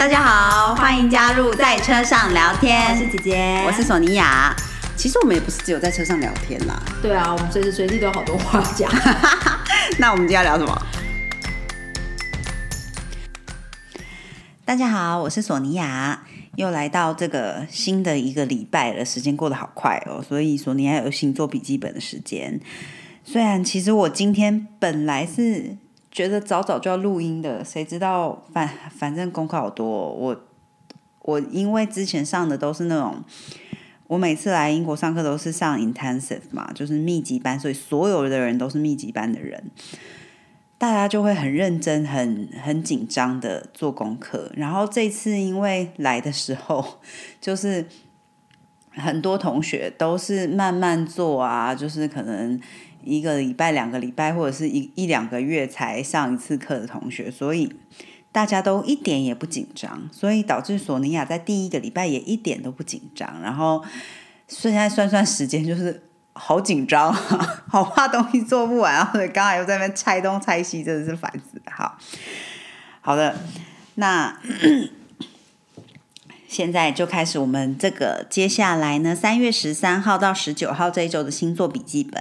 [0.00, 2.90] 大家好，欢迎加入在车上聊天。
[2.90, 4.56] 我是姐姐，我是索尼娅。
[4.96, 6.82] 其实我们也不是只有在车上聊天啦。
[7.02, 8.90] 对啊，我们随时随地都有好多话讲。
[10.00, 10.86] 那我们今天要聊什么？
[14.64, 16.22] 大家好，我是索尼娅，
[16.56, 20.24] 又来到这个新的一个礼拜了，时间过得好快哦。
[20.26, 22.58] 所以索尼娅有新做笔记本的时间。
[23.22, 25.76] 虽然其实我今天本来是
[26.10, 29.86] 觉得早早就要录音的，谁知道反反正功课好多。
[29.86, 30.36] 我
[31.22, 33.22] 我因为之前上的都是那种，
[34.08, 39.70] 我每次来英国上课都是上 intensive 嘛，就是密集班，所以所有的人都是密集班的人。
[40.78, 44.50] 大家就会很认真、很很紧张的做功课。
[44.56, 47.00] 然后这次因为来的时候，
[47.38, 47.86] 就是
[48.88, 52.58] 很多同学都是慢慢做啊，就是可能
[53.04, 57.72] 一个礼拜、两个礼拜，或者是一一两个月才上一次课的同学，所以
[58.32, 63.40] 大家都一点也不紧张，所以导致索尼娅在第一个礼拜也一点都不紧张。
[63.42, 63.84] 然后
[64.48, 66.02] 现在算算时间，就是。
[66.32, 67.12] 好紧张，
[67.68, 71.72] 好怕东西做不完，然后刚才又在那边拆东拆西，真的是烦死了。
[71.72, 71.98] 好，
[73.00, 73.36] 好的，
[73.96, 74.34] 那
[76.50, 82.20] 现在就开始我们这个接下来呢，三月十三号到十九号这一周的星座笔记本。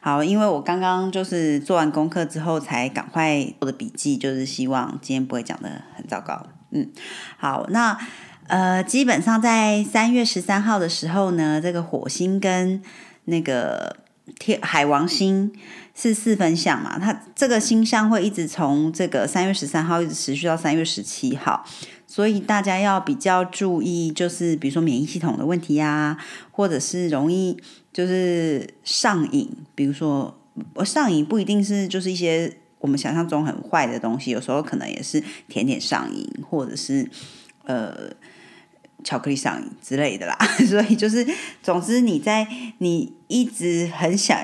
[0.00, 6.46] 好，因为我刚刚就是做完功课之后，才赶快做的笔记，就是希望今天不会讲的很糟糕。
[6.70, 6.90] 嗯，
[7.36, 7.98] 好，那
[8.46, 12.82] 呃，基本上在三月十三号的时候呢，这个火星跟
[13.26, 13.98] 那个
[14.38, 15.52] 天海王星
[15.94, 16.98] 是四分相嘛？
[16.98, 21.62] 它这个星象会一直从这个三月十三号一直持续到三月十七号，
[22.08, 26.18] 所以大家要比较注意，就是比如说免疫系统的问题呀，
[26.50, 27.56] 或者是容易
[27.92, 30.36] 就是上瘾，比如说
[30.74, 37.08] 我上瘾不一定是就是一些我们想象中很坏的东西，有时候可能也是甜点上瘾，或者是
[37.64, 38.10] 呃。
[39.04, 40.36] 巧克力上瘾之类的啦，
[40.68, 41.24] 所以就是，
[41.62, 42.44] 总之你在
[42.78, 44.36] 你一直很想，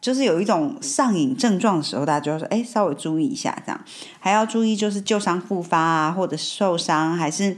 [0.00, 3.84] 就是有一种上瘾症状的时候，大家就要说，哎，稍微注意一下，这样
[4.18, 7.56] 还要注意就是旧伤复发啊，或者受伤，还是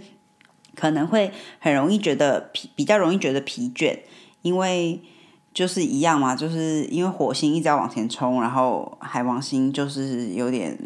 [0.75, 3.99] 可能会很容易觉得疲，比较容易觉得疲倦，
[4.43, 5.01] 因为
[5.55, 10.77] 就是一样嘛，就是因为火星一直在往前冲，然后海王星就是有点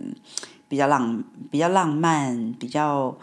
[0.68, 3.16] 比较浪，比较浪漫，比较。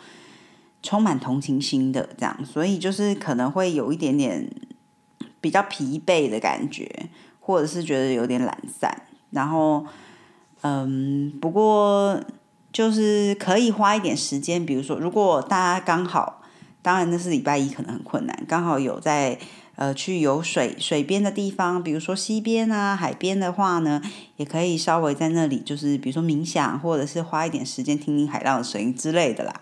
[0.86, 4.52] 充满同情心的这样，所以就是可能会有一点点
[5.40, 7.08] 比较疲惫的感觉，
[7.44, 9.04] 或者是觉得有点懒散。
[9.31, 9.86] 然后，
[10.62, 12.20] 嗯，不过
[12.72, 16.42] 就是可以花一点时间，比如说，如果大家刚好，
[16.82, 19.38] 当然那是礼拜一可能很困难，刚好有在
[19.76, 24.02] 呃去游水水边的地方，比如说溪边啊、海边的话呢，
[24.38, 29.53] 也可以稍微在那里，就是比如说冥想，或者是花一点时间听听海浪的声音之类的啦。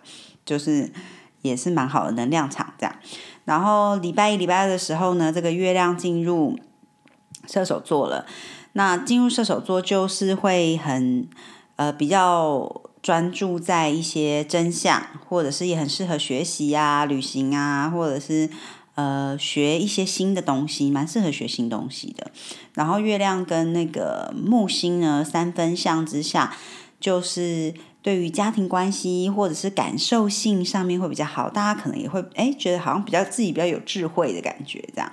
[0.44, 0.92] 就是
[1.44, 2.96] 也是蛮好的能量场这样，
[3.46, 6.58] 然后礼拜一、礼拜二的时候呢，这个月亮进入
[7.48, 8.26] 射手座了。
[8.74, 11.28] 那进入射手座就是会很
[11.76, 18.50] 呃比较专注在一些真相，或者是也很适合学习啊、旅行啊，或者是
[18.96, 22.32] 呃学一些新的东西，蛮适合学新东西的。
[22.74, 26.56] 然后月亮跟那个木星呢三分相之下，
[27.00, 27.74] 就是。
[28.04, 35.12] 对于家庭关系或者是感受性上面会比较好，大家可能也会哎觉得好像比较自己比较有智慧的感觉，这样。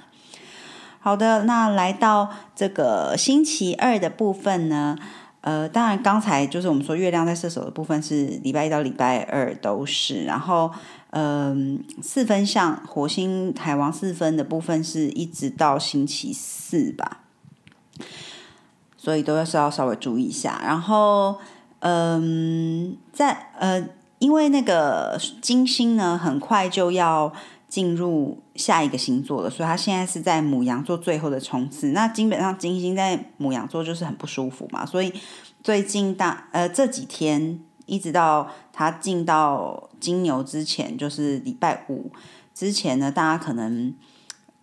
[1.00, 4.97] 好的，那来到这个星期二的部分呢，
[5.41, 10.70] 呃，当然刚才就是我们说月亮在射手的部分是礼拜一到礼拜二都是，然后
[11.10, 17.20] 嗯四分像火星海王四分的部分是一直到星期四吧，
[18.97, 21.36] 所以都要是要稍微注意一下，然后。
[21.80, 23.88] 嗯，在呃，
[24.19, 27.32] 因为那个金星呢，很快就要
[27.69, 31.89] 进入下一个星座了，所以他现在是在母羊座最后的冲刺。
[31.89, 35.12] 那基本上金星在母羊座就是很不舒服嘛，所以
[35.62, 42.10] 最近大呃这几天一直到他进到金牛之前，就是礼拜五
[42.54, 43.92] 之前呢，大家可能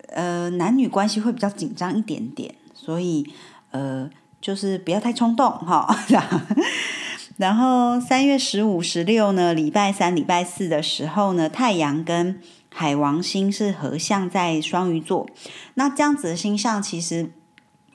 [0.08, 3.24] 呃男女关系会比较紧张一点点，所以
[3.70, 4.10] 呃
[4.40, 5.86] 就是不要太冲动哈。
[7.38, 12.40] 然后三月十五、十六呢，礼拜三、礼拜四的时候呢，太阳跟
[12.78, 15.26] 海王星是合相在双鱼座。
[15.74, 17.30] 那这样子的星象其实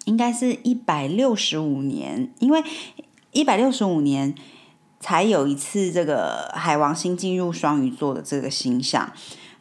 [0.05, 2.63] 应该是一百六十五年，因为
[3.31, 4.33] 一百六十五年
[4.99, 9.11] 才有一次这个海王星进入双鱼座的这个星象。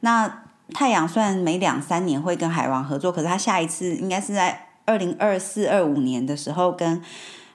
[0.00, 7.02] 那太阳虽然每两三年会跟海王合作，可是它下一次应该是在二零二四、二五年的时候跟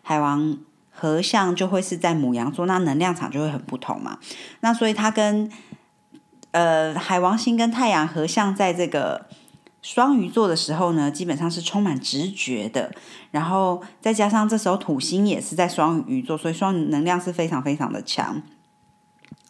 [0.04, 0.56] 海王。
[0.98, 4.18] 合相就会是在母羊座，那能量场就会很不同嘛。
[4.62, 5.52] 那所以它跟
[6.56, 9.26] 呃，海王星跟太阳合相在这个
[9.82, 12.96] 双鱼座的时候呢，基本上是充满直觉的。
[13.32, 18.42] 然后再加上这时候土星也是在双鱼座，所以双鱼能量是非常非常的强。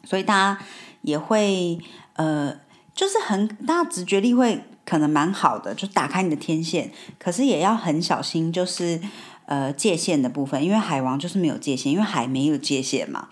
[0.04, 0.60] 所以大家
[1.04, 1.78] 也会
[2.14, 2.58] 呃，
[2.96, 6.92] 就是很大家直觉力会可能蛮好的，就打开你的天线。
[7.20, 9.00] 可是也要很小心，就是
[9.46, 13.28] 呃界限的部分，因为海王就是没有界限，因为海没有界限嘛，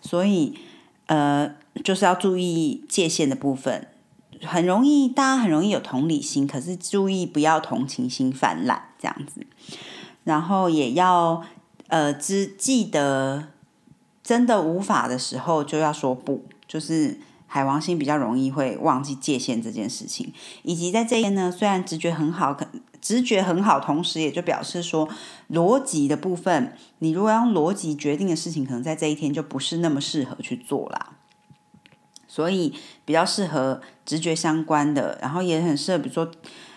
[0.00, 0.58] 所以
[1.08, 1.56] 呃。
[1.82, 3.88] 就是要注意界限的部分，
[4.42, 9.46] 很容易大家很容易有同理心，可是注意不要同情心泛滥这样子，
[10.24, 11.42] 然后也要
[11.88, 13.48] 呃只记得
[14.22, 20.32] 真的无法的时候就要说不，就是海王星比较容易会忘记界限这件事情，
[20.62, 22.66] 以及在这边呢，虽然直觉很好，可
[23.00, 25.08] 直觉很好，同时也就表示说
[25.50, 31.16] 逻辑的部分，你如果用逻辑决定的事情，可能在这一天就不是那么适合去做啦。
[32.32, 32.72] 所以
[33.04, 36.26] 比较适合直觉相关的，然后也很适合，比如说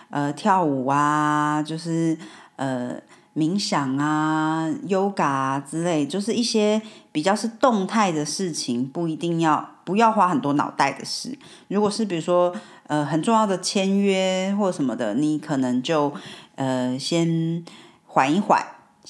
[0.10, 2.18] 呃跳舞啊，就是
[2.58, 3.00] 呃
[3.34, 6.82] 冥想啊、yoga 啊之类，就是一些
[7.14, 11.40] 比较是动态的事情，不一定要不要花很多脑袋的事。
[11.70, 12.54] 如果是比如说
[12.88, 16.14] 呃很重要的签约或什么的，你可能就
[16.56, 17.64] 呃先
[18.06, 18.62] 缓一缓，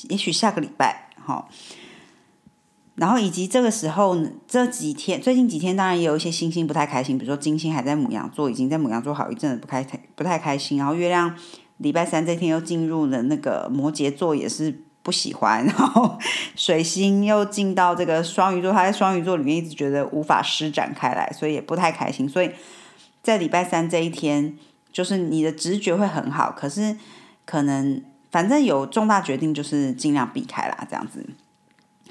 [0.09, 1.49] 也许下个礼拜好。
[2.95, 10.77] 然后以及这个时候这几天，最近几天当然也有一些星星不太开心，比如说金星还在母羊座，已经在母羊座好一阵子不开不太开心。
[10.77, 11.35] 然后月亮
[11.77, 15.65] 礼拜三这天又进入了那个摩羯座，也是不喜欢。
[15.65, 16.17] 然后
[16.55, 22.29] 水星又进到这个双鱼座，他在双鱼座里面一直觉得无法施展开来，所以也不太开心。
[22.29, 22.49] 所以
[23.21, 24.57] 在礼拜三这一天，
[24.93, 26.95] 就是你的直觉会很好，可是
[27.45, 28.01] 可能
[28.31, 31.25] 反正有重大决定，就是尽量避开啦，这样子。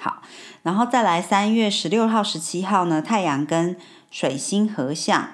[0.04, 0.20] 好，
[0.64, 3.74] 然后再来三月十六号、十七号呢，太阳跟
[4.10, 5.30] 水星合相，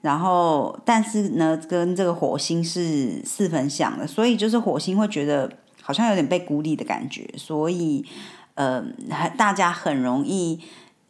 [0.00, 8.02] 然后但是呢，跟这个火星是四分相的，所以就是火星会觉得好像有点被孤立的感觉，所以
[8.54, 8.82] 呃，
[9.36, 10.58] 大家很容易，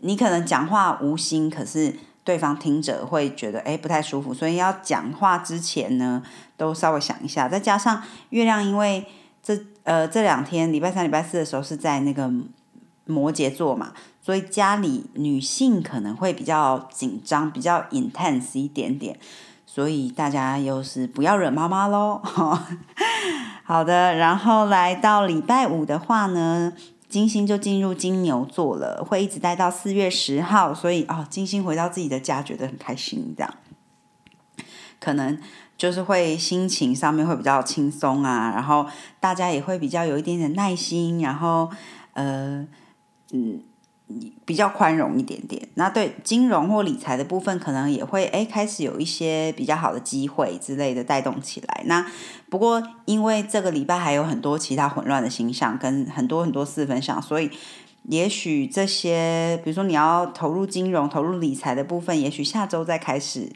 [0.01, 1.95] 你可能讲话无心，可是
[2.25, 6.21] 对方听着会觉得哎不太舒服，所以要讲话之前呢，
[6.57, 9.07] 都稍微想一下，再加上月亮，因为
[9.41, 12.29] 这呃这两天礼拜三、礼拜四的时候是在那个。
[13.07, 13.93] 摩羯座嘛，
[14.23, 19.19] 所以家里女性可能会比较紧张，比较 intense 一点点，
[19.67, 22.23] 所以大家又是不要惹妈妈喽。
[23.63, 26.73] 好的，然后来到礼拜五的话呢，
[27.09, 33.55] 金星就进入金牛座了，会一直待到四月十号，所以哦，金星回到自己的家，觉得很开心，这样，
[34.99, 35.39] 可能
[35.77, 38.87] 就是会心情上面会比较轻松啊，然后
[39.21, 41.71] 大家也会比较有一点点耐心，然后
[42.15, 42.67] 呃。
[43.37, 43.61] 嗯，
[44.45, 45.67] 比较宽容一点点。
[45.75, 51.83] 那对金融或理财的部分，可能也会哎开始有一些比较好的机会之类的带动起来。
[51.87, 52.07] 那
[52.49, 57.51] 不过因为这个礼拜还有很多其他混乱的形象跟很多很多四分相，所以
[58.05, 63.51] 也许这些，比如说你要投入金融、投入理财的部分，也许下周再开始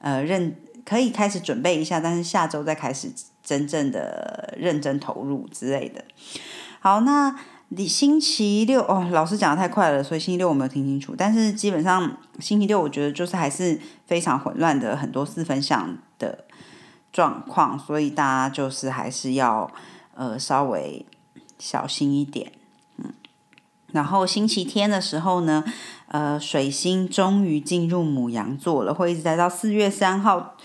[0.00, 3.10] 呃认可以开始准备一下，但是下周再开始
[3.42, 6.04] 真正的认真投入之类的。
[6.80, 7.34] 好，那。
[7.74, 11.14] 你星期六哦，老师讲的太快了，所以星期六我没有听清楚。
[11.16, 16.44] 但是基本上星期六，我觉得就是还是非常混乱的，很多四分相的
[17.10, 19.70] 状况，所以大家就是还是要
[20.14, 21.06] 呃稍微
[21.58, 22.52] 小心一点。
[22.98, 23.14] 嗯，
[23.92, 25.64] 然后星期天的时候呢，
[26.08, 30.56] 呃，水星终于进入母羊座了，会一直待到四月三号。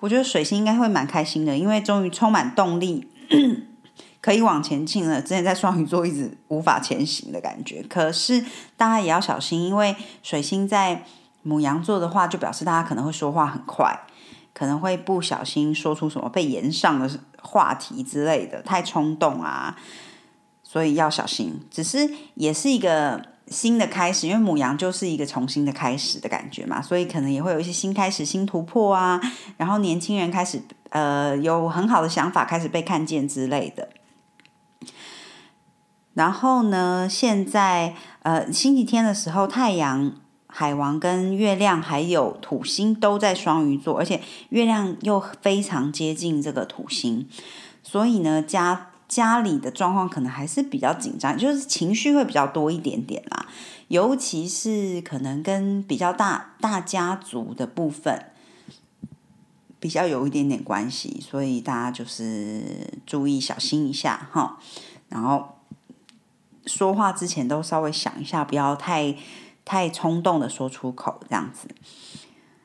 [0.00, 3.08] 我觉得水星应该会蛮开心的，因为终于充满动力。
[4.20, 5.20] 可以往前进了。
[5.20, 8.44] 之前在双鱼座一直无法前行的感觉，可是
[8.76, 11.04] 大家也要小心，因为水星在
[11.42, 13.98] 母羊座的话，就表示大家可能会说话很快，
[14.52, 17.10] 可能会不小心说出什么被延上的
[17.40, 19.74] 话题之类的，太冲动啊，
[20.62, 21.58] 所以要小心。
[21.70, 29.18] 只是也是一个新的开始，因为母羊就是一个重新的开始的感觉嘛，所以可能也会有一些新开始、新突破啊，
[29.56, 30.60] 然后年轻人开始
[30.90, 33.88] 呃有很好的想法，开始被看见之类的。
[36.20, 37.08] 然后呢？
[37.08, 40.12] 现在呃，星期天的时候，太阳、
[40.48, 47.26] 海王跟月亮还有土星都在双鱼座，而且月亮又非常接近这个土星，
[47.82, 53.46] 所以呢，家家里的状况可能还是比较紧张，就是情绪会比较多一点点啦。
[53.88, 58.26] 尤其是可能跟比较大大家族的部分
[59.78, 64.58] 比较有一点点关系，所以大家就是注意小心一下哈。
[65.08, 65.56] 然后。
[66.70, 69.14] 说话之前都稍微想一下，不要太
[69.64, 71.68] 太冲动的说出口，这样子。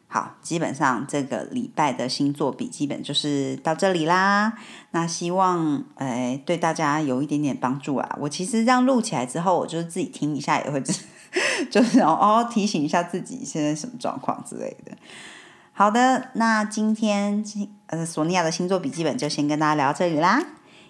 [0.08, 4.54] 好，基本上这个礼拜的星座笔记本就是到这里啦。
[4.92, 8.18] 那希望呃对大家有一点点帮助啊。
[8.22, 10.82] 我其实这样录起来之后，我就是自己听一下也会，
[11.70, 14.94] 就是哦提醒一下自己现在什么状况之类的。
[15.74, 17.44] 好的，那今天
[17.88, 20.42] 呃索尼娅的星座笔记本就先跟大家聊到这里啦。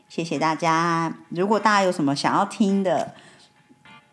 [0.07, 1.13] 谢谢大家。
[1.29, 3.13] 如果大家有什么想要听的，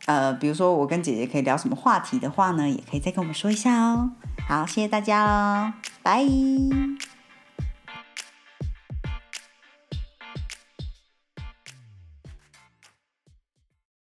[0.06, 4.11] 呃，比如说我跟姐姐可以聊什么话题的话呢，也可以再跟我们说一下哦。
[4.49, 5.72] 好，谢谢大家哦，
[6.02, 6.26] 拜。